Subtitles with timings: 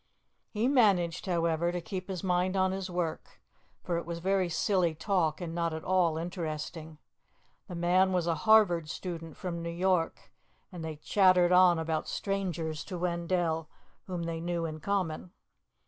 [0.49, 3.39] He managed, however, to keep his mind on his work,
[3.83, 6.97] for it was very silly talk and not at all interesting.
[7.67, 10.31] The man was a Harvard student from New York,
[10.71, 13.69] and they chattered on about strangers to Wendell
[14.07, 15.33] whom they knew in common.